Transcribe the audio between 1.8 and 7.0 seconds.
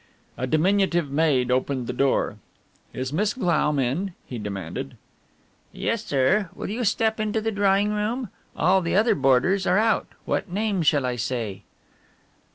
the door. "Is Miss Glaum in?" he demanded. "Yes, sir. Will you